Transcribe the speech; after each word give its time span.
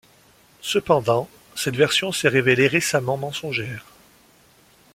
Cependant, 0.61 1.29
cette 1.53 1.75
version 1.75 2.11
s'est 2.11 2.27
révélée 2.27 2.65
récemment 2.67 3.17
mensongère. 3.17 3.85